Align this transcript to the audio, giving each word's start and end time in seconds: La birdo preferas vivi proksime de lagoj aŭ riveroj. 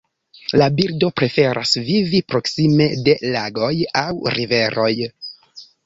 La 0.61 0.67
birdo 0.79 1.09
preferas 1.21 1.75
vivi 1.91 2.23
proksime 2.33 2.89
de 3.09 3.17
lagoj 3.37 3.73
aŭ 4.05 4.09
riveroj. 4.39 4.93